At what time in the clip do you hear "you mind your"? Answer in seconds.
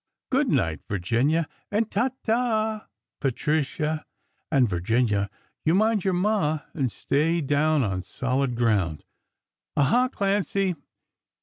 5.63-6.15